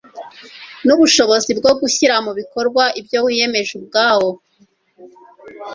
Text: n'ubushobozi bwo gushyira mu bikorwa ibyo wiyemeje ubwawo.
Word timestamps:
n'ubushobozi 0.85 1.51
bwo 1.59 1.71
gushyira 1.79 2.15
mu 2.25 2.31
bikorwa 2.39 2.83
ibyo 2.99 3.17
wiyemeje 3.25 3.71
ubwawo. 3.79 4.29